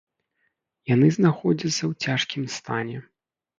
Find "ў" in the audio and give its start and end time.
1.91-2.09